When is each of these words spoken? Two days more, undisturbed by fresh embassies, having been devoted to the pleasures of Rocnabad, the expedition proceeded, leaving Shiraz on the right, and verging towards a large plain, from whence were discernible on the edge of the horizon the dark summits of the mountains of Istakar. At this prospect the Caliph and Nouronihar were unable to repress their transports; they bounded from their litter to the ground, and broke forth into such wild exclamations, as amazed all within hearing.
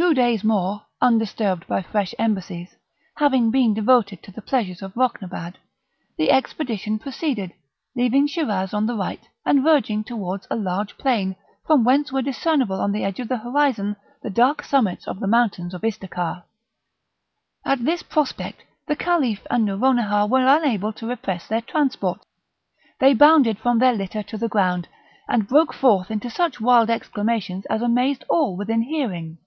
Two 0.00 0.14
days 0.14 0.44
more, 0.44 0.82
undisturbed 1.02 1.66
by 1.66 1.82
fresh 1.82 2.14
embassies, 2.20 2.76
having 3.16 3.50
been 3.50 3.74
devoted 3.74 4.22
to 4.22 4.30
the 4.30 4.40
pleasures 4.40 4.80
of 4.80 4.94
Rocnabad, 4.96 5.56
the 6.16 6.30
expedition 6.30 7.00
proceeded, 7.00 7.52
leaving 7.96 8.28
Shiraz 8.28 8.72
on 8.72 8.86
the 8.86 8.94
right, 8.94 9.28
and 9.44 9.60
verging 9.64 10.04
towards 10.04 10.46
a 10.52 10.54
large 10.54 10.96
plain, 10.98 11.34
from 11.66 11.82
whence 11.82 12.12
were 12.12 12.22
discernible 12.22 12.80
on 12.80 12.92
the 12.92 13.02
edge 13.02 13.18
of 13.18 13.26
the 13.26 13.38
horizon 13.38 13.96
the 14.22 14.30
dark 14.30 14.62
summits 14.62 15.08
of 15.08 15.18
the 15.18 15.26
mountains 15.26 15.74
of 15.74 15.82
Istakar. 15.82 16.44
At 17.64 17.84
this 17.84 18.04
prospect 18.04 18.62
the 18.86 18.94
Caliph 18.94 19.44
and 19.50 19.66
Nouronihar 19.66 20.28
were 20.28 20.46
unable 20.46 20.92
to 20.92 21.08
repress 21.08 21.48
their 21.48 21.60
transports; 21.62 22.24
they 23.00 23.14
bounded 23.14 23.58
from 23.58 23.80
their 23.80 23.94
litter 23.94 24.22
to 24.22 24.38
the 24.38 24.48
ground, 24.48 24.86
and 25.26 25.48
broke 25.48 25.74
forth 25.74 26.08
into 26.08 26.30
such 26.30 26.60
wild 26.60 26.88
exclamations, 26.88 27.66
as 27.66 27.82
amazed 27.82 28.24
all 28.30 28.56
within 28.56 28.82
hearing. 28.82 29.38